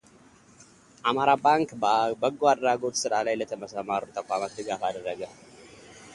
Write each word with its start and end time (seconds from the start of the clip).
አማራ 1.09 1.29
ባንክ 1.43 1.69
በበጎ 1.83 2.41
አድራጎት 2.53 2.95
ስራ 3.03 3.13
ላይ 3.29 3.37
ለተሰማሩ 3.41 4.03
ተቋማት 4.19 4.55
ድጋፍ 4.59 4.81
አደረገ። 4.89 5.21